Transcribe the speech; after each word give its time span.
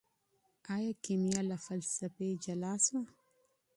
ايا 0.75 0.91
کيميا 1.03 1.41
له 1.49 1.57
فلسفې 1.65 2.29
جلا 2.43 2.73
سوه؟ 2.85 3.01